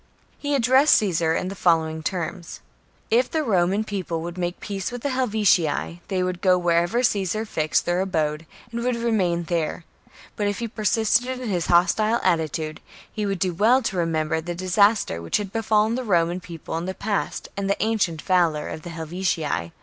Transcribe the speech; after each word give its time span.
He 0.39 0.55
addressed 0.55 0.95
Caesar 0.95 1.35
in 1.35 1.49
the 1.49 1.53
following 1.53 2.01
terms:— 2.01 2.59
if 3.11 3.29
the 3.29 3.43
Roman 3.43 3.83
People 3.83 4.23
would 4.23 4.35
make 4.35 4.59
peace 4.59 4.91
with 4.91 5.03
the 5.03 5.11
Helvetii, 5.11 6.01
they 6.07 6.23
would 6.23 6.41
go 6.41 6.57
wherever 6.57 7.03
Caesar 7.03 7.45
fixed 7.45 7.85
their 7.85 8.01
abode, 8.01 8.47
and 8.71 8.83
would 8.83 8.95
remain 8.95 9.43
there; 9.43 9.85
but 10.35 10.47
if 10.47 10.57
he 10.57 10.67
persisted 10.67 11.39
in 11.39 11.49
his 11.49 11.67
hostile 11.67 12.19
attitude, 12.23 12.81
he 13.13 13.27
would 13.27 13.37
do 13.37 13.53
well 13.53 13.83
to 13.83 13.95
remember 13.95 14.41
the 14.41 14.55
disaster 14.55 15.21
which 15.21 15.37
had 15.37 15.53
befallen 15.53 15.93
the 15.93 16.03
Roman 16.03 16.39
People 16.39 16.75
in 16.79 16.85
the 16.85 16.95
past 16.95 17.49
and 17.55 17.69
the 17.69 17.77
ancient 17.79 18.23
valour 18.23 18.69
of 18.69 18.81
the 18.81 18.89
Helvetii. 18.89 19.71